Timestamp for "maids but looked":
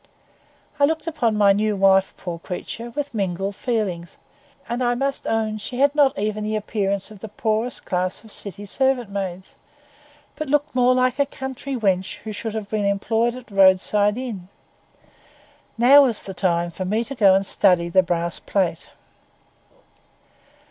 9.11-10.73